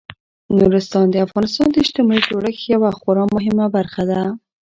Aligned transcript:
نورستان 0.59 1.05
د 1.11 1.15
افغانستان 1.25 1.67
د 1.71 1.75
اجتماعي 1.83 2.21
جوړښت 2.29 2.63
یوه 2.73 2.91
خورا 2.99 3.25
مهمه 3.35 3.65
برخه 3.75 4.03
ده. 4.11 4.21